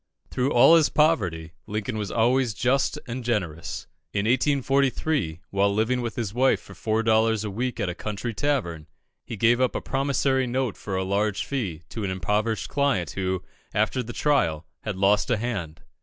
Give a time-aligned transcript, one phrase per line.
[0.31, 3.85] Through all his poverty, Lincoln was always just and generous.
[4.13, 8.33] In 1843, while living with his wife for four dollars a week, at a country
[8.33, 8.87] tavern,
[9.27, 13.43] he gave up a promissory note for a large fee to an impoverished client who,
[13.75, 15.81] after the trial, had lost a hand.